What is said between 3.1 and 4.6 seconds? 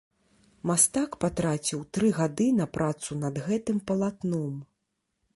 над гэтым палатном.